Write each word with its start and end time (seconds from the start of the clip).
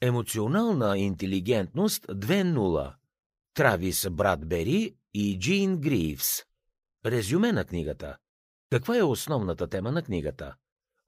Емоционална 0.00 0.98
интелигентност 0.98 2.06
2.0 2.06 2.92
Травис 3.54 4.08
Брадбери 4.10 4.94
и 5.14 5.38
Джин 5.38 5.76
Гривс 5.76 6.42
Резюме 7.06 7.52
на 7.52 7.64
книгата 7.64 8.16
Каква 8.70 8.98
е 8.98 9.02
основната 9.02 9.66
тема 9.66 9.92
на 9.92 10.02
книгата? 10.02 10.54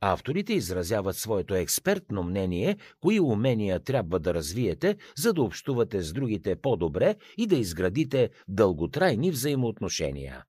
Авторите 0.00 0.52
изразяват 0.52 1.16
своето 1.16 1.54
експертно 1.54 2.22
мнение, 2.22 2.76
кои 3.00 3.20
умения 3.20 3.80
трябва 3.80 4.20
да 4.20 4.34
развиете, 4.34 4.96
за 5.16 5.32
да 5.32 5.42
общувате 5.42 6.02
с 6.02 6.12
другите 6.12 6.56
по-добре 6.56 7.16
и 7.36 7.46
да 7.46 7.56
изградите 7.56 8.30
дълготрайни 8.48 9.30
взаимоотношения. 9.30 10.44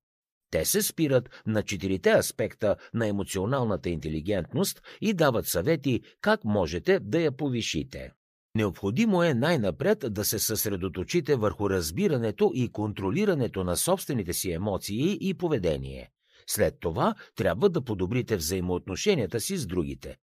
Те 0.52 0.66
се 0.66 0.82
спират 0.82 1.42
на 1.46 1.64
четирите 1.64 2.12
аспекта 2.12 2.76
на 2.94 3.08
емоционалната 3.08 3.90
интелигентност 3.90 4.82
и 5.02 5.14
дават 5.14 5.48
съвети 5.48 6.02
как 6.22 6.44
можете 6.44 7.00
да 7.00 7.22
я 7.22 7.32
повишите. 7.32 8.12
Необходимо 8.56 9.24
е 9.24 9.34
най-напред 9.34 10.06
да 10.10 10.26
се 10.26 10.40
съсредоточите 10.40 11.36
върху 11.36 11.70
разбирането 11.70 12.52
и 12.54 12.72
контролирането 12.72 13.64
на 13.64 13.78
собствените 13.78 14.34
си 14.34 14.52
емоции 14.52 15.18
и 15.22 15.34
поведение. 15.34 16.10
След 16.48 16.76
това 16.80 17.16
трябва 17.36 17.70
да 17.70 17.82
подобрите 17.82 18.38
взаимоотношенията 18.38 19.40
си 19.40 19.58
с 19.58 19.68
другите. 19.68 20.16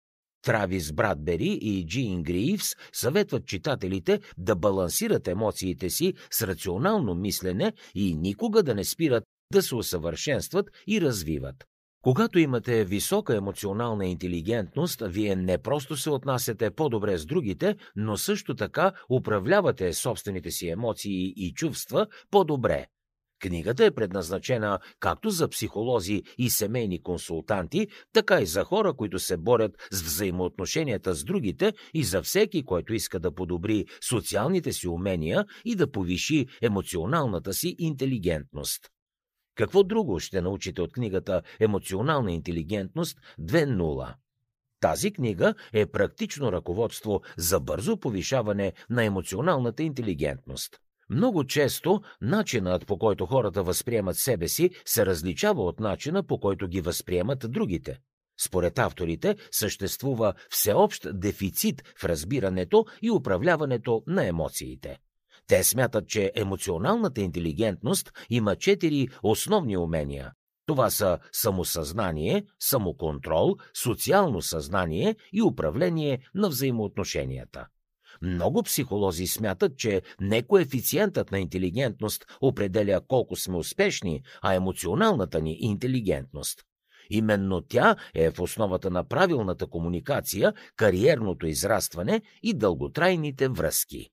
Травис 0.42 0.94
Брадбери 0.94 1.60
и 1.62 1.88
Джин 1.88 2.24
Гриивс 2.24 2.76
съветват 2.94 3.46
читателите 3.46 4.20
да 4.38 4.56
балансират 4.56 5.28
емоциите 5.28 5.90
си 5.90 6.14
с 6.32 6.48
рационално 6.48 7.16
мислене 7.16 7.74
и 7.96 8.16
никога 8.16 8.64
да 8.64 8.76
не 8.76 8.84
спират 8.84 9.24
да 9.54 9.62
се 9.62 9.76
усъвършенстват 9.76 10.70
и 10.88 11.02
развиват. 11.02 11.56
Когато 12.06 12.40
имате 12.40 12.86
висока 12.86 13.36
емоционална 13.36 14.06
интелигентност, 14.06 15.04
вие 15.08 15.36
не 15.36 15.58
просто 15.58 15.98
се 15.98 16.10
отнасяте 16.10 16.72
по-добре 16.72 17.18
с 17.18 17.26
другите, 17.26 17.76
но 17.96 18.18
също 18.18 18.56
така 18.56 18.92
управлявате 19.10 19.94
собствените 19.94 20.52
си 20.52 20.70
емоции 20.70 21.34
и 21.36 21.54
чувства 21.54 22.08
по-добре. 22.32 22.86
Книгата 23.42 23.86
е 23.86 23.92
предназначена 23.92 24.80
както 25.00 25.30
за 25.30 25.48
психолози 25.50 26.24
и 26.38 26.50
семейни 26.50 27.04
консултанти, 27.04 27.88
така 28.14 28.42
и 28.42 28.46
за 28.46 28.64
хора, 28.64 28.94
които 28.94 29.20
се 29.20 29.38
борят 29.38 29.72
с 29.92 30.02
взаимоотношенията 30.02 31.14
с 31.14 31.24
другите 31.24 31.74
и 31.94 32.04
за 32.04 32.22
всеки, 32.22 32.66
който 32.66 32.94
иска 32.94 33.20
да 33.20 33.36
подобри 33.36 33.86
социалните 34.10 34.74
си 34.74 34.88
умения 34.88 35.46
и 35.66 35.76
да 35.76 35.92
повиши 35.92 36.46
емоционалната 36.62 37.54
си 37.54 37.76
интелигентност. 37.80 38.95
Какво 39.56 39.84
друго 39.84 40.20
ще 40.20 40.42
научите 40.42 40.82
от 40.82 40.92
книгата 40.92 41.42
Емоционална 41.60 42.32
интелигентност 42.32 43.20
2.0? 43.40 44.14
Тази 44.80 45.12
книга 45.12 45.54
е 45.74 45.86
практично 45.86 46.52
ръководство 46.52 47.22
за 47.38 47.60
бързо 47.60 47.98
повишаване 47.98 48.74
на 48.90 49.04
емоционалната 49.04 49.84
интелигентност. 49.84 50.80
Много 51.10 51.44
често 51.44 52.02
начинът 52.22 52.88
по 52.88 52.98
който 52.98 53.26
хората 53.26 53.64
възприемат 53.64 54.18
себе 54.18 54.48
си 54.48 54.70
се 54.86 55.06
различава 55.06 55.64
от 55.64 55.80
начина 55.80 56.24
по 56.24 56.40
който 56.40 56.68
ги 56.68 56.82
възприемат 56.82 57.52
другите. 57.52 58.00
Според 58.46 58.80
авторите 58.80 59.36
съществува 59.52 60.34
всеобщ 60.50 61.08
дефицит 61.14 61.84
в 61.98 62.04
разбирането 62.04 62.86
и 63.02 63.12
управляването 63.12 64.04
на 64.08 64.26
емоциите. 64.26 65.00
Те 65.48 65.64
смятат, 65.64 66.08
че 66.08 66.32
емоционалната 66.36 67.22
интелигентност 67.22 68.12
има 68.30 68.56
четири 68.56 69.08
основни 69.24 69.78
умения. 69.78 70.32
Това 70.66 70.90
са 70.90 71.20
самосъзнание, 71.32 72.46
самоконтрол, 72.60 73.56
социално 73.84 74.42
съзнание 74.42 75.16
и 75.34 75.42
управление 75.42 76.20
на 76.36 76.50
взаимоотношенията. 76.50 77.68
Много 78.22 78.64
психолози 78.64 79.28
смятат, 79.28 79.78
че 79.78 80.02
не 80.22 80.44
коефициентът 80.44 81.32
на 81.32 81.40
интелигентност 81.40 82.26
определя 82.42 83.02
колко 83.08 83.36
сме 83.36 83.58
успешни, 83.58 84.24
а 84.42 84.54
емоционалната 84.54 85.42
ни 85.42 85.58
интелигентност. 85.60 86.62
Именно 87.10 87.62
тя 87.62 87.96
е 88.14 88.32
в 88.32 88.40
основата 88.40 88.90
на 88.90 89.08
правилната 89.08 89.68
комуникация, 89.68 90.54
кариерното 90.76 91.48
израстване 91.48 92.22
и 92.44 92.54
дълготрайните 92.54 93.48
връзки. 93.48 94.10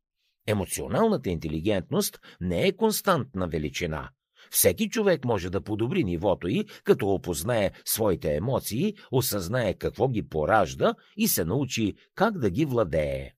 Емоционалната 0.47 1.31
интелигентност 1.31 2.19
не 2.41 2.67
е 2.67 2.77
константна 2.77 3.49
величина. 3.49 4.11
Всеки 4.51 4.89
човек 4.89 5.25
може 5.25 5.51
да 5.51 5.61
подобри 5.61 6.05
нивото 6.05 6.49
й, 6.49 6.65
като 6.85 7.09
опознае 7.09 7.71
своите 7.85 8.35
емоции, 8.35 8.95
осъзнае 9.13 9.75
какво 9.75 10.09
ги 10.09 10.29
поражда 10.29 10.95
и 11.17 11.29
се 11.29 11.45
научи 11.45 11.95
как 12.15 12.39
да 12.39 12.51
ги 12.51 12.65
владее. 12.65 13.31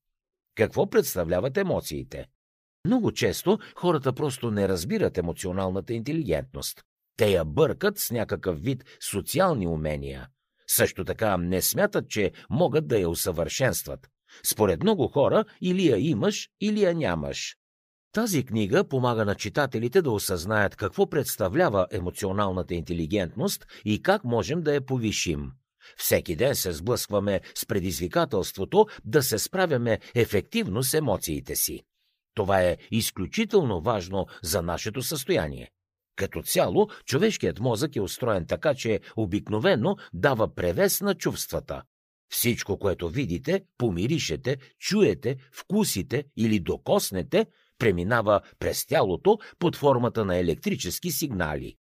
Какво 0.54 0.90
представляват 0.90 1.56
емоциите? 1.56 2.26
Много 2.86 3.12
често 3.12 3.58
хората 3.76 4.12
просто 4.12 4.50
не 4.50 4.68
разбират 4.68 5.18
емоционалната 5.18 5.92
интелигентност. 5.92 6.82
Те 7.16 7.30
я 7.30 7.44
бъркат 7.44 7.98
с 7.98 8.10
някакъв 8.10 8.62
вид 8.62 8.84
социални 9.10 9.66
умения. 9.66 10.28
Също 10.66 11.04
така 11.04 11.36
не 11.36 11.62
смятат, 11.62 12.08
че 12.08 12.32
могат 12.50 12.86
да 12.86 12.98
я 12.98 13.08
усъвършенстват. 13.08 14.08
Според 14.42 14.82
много 14.82 15.08
хора 15.08 15.44
или 15.60 15.86
я 15.86 15.96
имаш, 15.96 16.48
или 16.60 16.82
я 16.82 16.94
нямаш. 16.94 17.56
Тази 18.12 18.44
книга 18.44 18.84
помага 18.84 19.24
на 19.24 19.34
читателите 19.34 20.02
да 20.02 20.10
осъзнаят 20.10 20.76
какво 20.76 21.10
представлява 21.10 21.86
емоционалната 21.90 22.74
интелигентност 22.74 23.66
и 23.84 24.02
как 24.02 24.24
можем 24.24 24.62
да 24.62 24.74
я 24.74 24.86
повишим. 24.86 25.50
Всеки 25.96 26.36
ден 26.36 26.54
се 26.54 26.72
сблъскваме 26.72 27.40
с 27.54 27.66
предизвикателството 27.66 28.86
да 29.04 29.22
се 29.22 29.38
справяме 29.38 30.00
ефективно 30.14 30.82
с 30.82 30.94
емоциите 30.94 31.56
си. 31.56 31.80
Това 32.34 32.62
е 32.62 32.76
изключително 32.90 33.80
важно 33.80 34.26
за 34.42 34.62
нашето 34.62 35.02
състояние. 35.02 35.70
Като 36.16 36.42
цяло, 36.42 36.88
човешкият 37.04 37.60
мозък 37.60 37.96
е 37.96 38.00
устроен 38.00 38.46
така, 38.46 38.74
че 38.74 39.00
обикновено 39.16 39.96
дава 40.12 40.54
превес 40.54 41.00
на 41.00 41.14
чувствата. 41.14 41.82
Всичко, 42.34 42.78
което 42.78 43.08
видите, 43.08 43.64
помиришете, 43.78 44.56
чуете, 44.78 45.36
вкусите 45.52 46.24
или 46.36 46.60
докоснете, 46.60 47.46
преминава 47.78 48.40
през 48.58 48.86
тялото 48.86 49.38
под 49.58 49.76
формата 49.76 50.24
на 50.24 50.36
електрически 50.36 51.10
сигнали. 51.10 51.76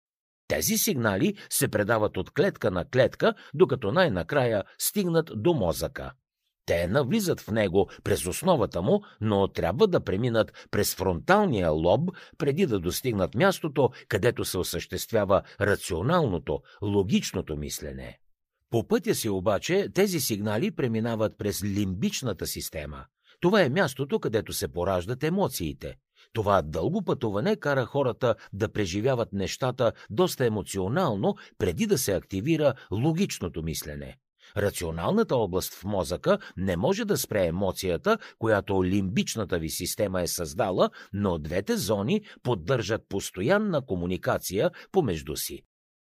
Тези 0.47 0.77
сигнали 0.77 1.35
се 1.49 1.67
предават 1.67 2.17
от 2.17 2.31
клетка 2.33 2.71
на 2.71 2.85
клетка, 2.89 3.33
докато 3.53 3.91
най-накрая 3.91 4.63
стигнат 4.77 5.31
до 5.35 5.53
мозъка. 5.53 6.11
Те 6.65 6.87
навлизат 6.87 7.41
в 7.41 7.51
него 7.51 7.89
през 8.03 8.25
основата 8.25 8.81
му, 8.81 9.01
но 9.21 9.47
трябва 9.47 9.87
да 9.87 10.03
преминат 10.03 10.67
през 10.71 10.95
фронталния 10.95 11.71
лоб, 11.71 12.09
преди 12.37 12.65
да 12.65 12.79
достигнат 12.79 13.35
мястото, 13.35 13.89
където 14.07 14.45
се 14.45 14.57
осъществява 14.57 15.41
рационалното, 15.61 16.61
логичното 16.81 17.57
мислене. 17.57 18.19
По 18.73 18.87
пътя 18.87 19.15
си 19.15 19.29
обаче 19.29 19.87
тези 19.93 20.19
сигнали 20.19 20.71
преминават 20.71 21.37
през 21.37 21.63
лимбичната 21.63 22.47
система. 22.47 23.05
Това 23.39 23.61
е 23.61 23.69
мястото, 23.69 24.19
където 24.19 24.53
се 24.53 24.67
пораждат 24.67 25.23
емоциите. 25.23 25.95
Това 26.33 26.61
дълго 26.61 27.03
пътуване 27.03 27.55
кара 27.55 27.85
хората 27.85 28.35
да 28.53 28.71
преживяват 28.71 29.33
нещата 29.33 29.91
доста 30.09 30.45
емоционално, 30.45 31.35
преди 31.57 31.85
да 31.85 31.97
се 31.97 32.13
активира 32.13 32.73
логичното 32.91 33.63
мислене. 33.63 34.17
Рационалната 34.57 35.35
област 35.35 35.73
в 35.73 35.83
мозъка 35.83 36.37
не 36.57 36.77
може 36.77 37.05
да 37.05 37.17
спре 37.17 37.45
емоцията, 37.45 38.17
която 38.39 38.85
лимбичната 38.85 39.59
ви 39.59 39.69
система 39.69 40.21
е 40.21 40.27
създала, 40.27 40.89
но 41.13 41.37
двете 41.37 41.77
зони 41.77 42.21
поддържат 42.43 43.01
постоянна 43.09 43.85
комуникация 43.85 44.71
помежду 44.91 45.35
си. 45.35 45.63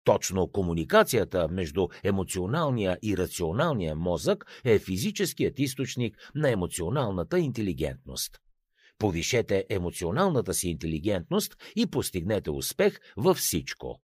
Точно 0.10 0.48
комуникацията 0.48 1.48
между 1.48 1.88
емоционалния 2.04 2.98
и 3.04 3.18
рационалния 3.18 3.96
мозък 3.96 4.46
е 4.66 4.80
физическият 4.80 5.60
източник 5.60 6.18
на 6.36 6.52
емоционалната 6.52 7.40
интелигентност. 7.40 8.38
Повишете 8.98 9.66
емоционалната 9.70 10.54
си 10.54 10.70
интелигентност 10.70 11.56
и 11.76 11.88
постигнете 11.88 12.52
успех 12.52 13.00
във 13.18 13.38
всичко. 13.38 14.02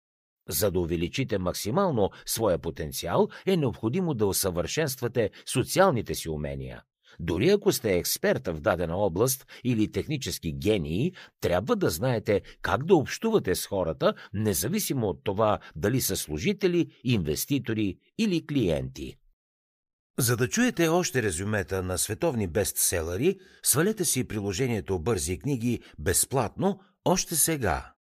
За 0.49 0.70
да 0.70 0.81
увеличите 0.81 1.38
максимално 1.38 2.11
своя 2.26 2.58
потенциал, 2.58 3.29
е 3.46 3.56
необходимо 3.56 4.14
да 4.14 4.26
усъвършенствате 4.26 5.31
социалните 5.53 6.14
си 6.14 6.29
умения. 6.29 6.82
Дори 7.20 7.50
ако 7.50 7.72
сте 7.72 7.96
експерт 7.96 8.46
в 8.46 8.60
дадена 8.60 8.96
област 8.96 9.46
или 9.64 9.92
технически 9.92 10.52
гении, 10.52 11.12
трябва 11.40 11.76
да 11.76 11.90
знаете 11.90 12.42
как 12.62 12.84
да 12.84 12.94
общувате 12.94 13.54
с 13.54 13.66
хората, 13.66 14.14
независимо 14.32 15.06
от 15.06 15.24
това 15.24 15.58
дали 15.76 16.00
са 16.00 16.16
служители, 16.16 16.86
инвеститори 17.04 17.98
или 18.18 18.46
клиенти. 18.46 19.16
За 20.18 20.36
да 20.36 20.48
чуете 20.48 20.88
още 20.88 21.22
резюмета 21.22 21.82
на 21.82 21.98
световни 21.98 22.46
бестселери, 22.46 23.38
свалете 23.62 24.04
си 24.04 24.24
приложението 24.24 24.98
Бързи 24.98 25.38
книги 25.38 25.80
безплатно 25.98 26.80
още 27.04 27.36
сега. 27.36 27.92